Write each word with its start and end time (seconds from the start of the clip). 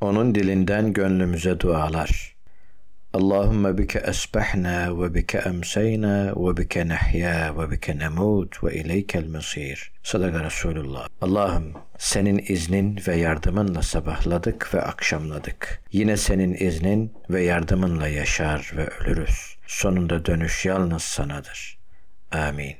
Onun 0.00 0.34
dilinden 0.34 0.92
gönlümüze 0.92 1.60
dualar. 1.60 2.38
Allahümme 3.12 3.78
bike 3.78 3.98
esbahna 3.98 5.00
ve 5.00 5.14
bike 5.14 5.38
emseyna 5.38 6.32
ve 6.36 6.56
bike 6.56 6.88
nehya 6.88 7.58
ve 7.58 7.70
bike 7.70 7.98
nemut 7.98 8.64
ve 8.64 8.74
ileykel 8.74 9.26
mesir. 9.26 9.92
Sadaka 10.02 10.44
Resulullah. 10.44 11.08
Allah'ım 11.20 11.72
senin 11.98 12.44
iznin 12.48 13.00
ve 13.08 13.16
yardımınla 13.16 13.82
sabahladık 13.82 14.74
ve 14.74 14.82
akşamladık. 14.82 15.82
Yine 15.92 16.16
senin 16.16 16.54
iznin 16.54 17.12
ve 17.30 17.42
yardımınla 17.42 18.08
yaşar 18.08 18.72
ve 18.76 18.88
ölürüz. 18.88 19.56
Sonunda 19.66 20.26
dönüş 20.26 20.66
yalnız 20.66 21.02
sanadır. 21.02 21.78
Amin. 22.32 22.76